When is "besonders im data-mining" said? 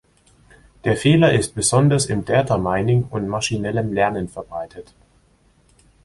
1.53-3.03